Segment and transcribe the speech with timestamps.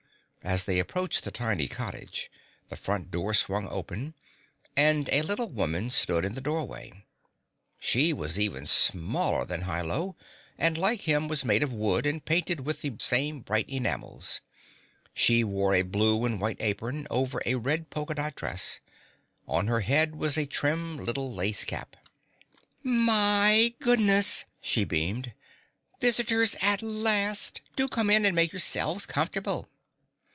[0.43, 2.31] As they approached the tiny cottage,
[2.69, 4.15] the front door swung open,
[4.75, 7.05] and a little woman stood in the doorway.
[7.79, 10.15] She was even smaller than Hi Lo,
[10.57, 14.41] and like him was made of wood and painted with the same bright enamels.
[15.13, 18.79] She wore a blue and white apron over a red polka dot dress.
[19.47, 21.95] On her head was a trim little lace cap.
[22.81, 25.33] "My goodness!" she beamed.
[25.99, 27.61] "Visitors at last!
[27.75, 29.67] Do come in and make yourselves comfortable."